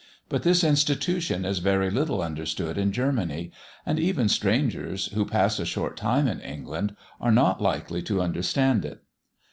[0.29, 3.51] But this institution is very little understood in Germany,
[3.85, 8.83] and even strangers, who pass a short time in England, are not likely to understand
[8.83, 9.03] it.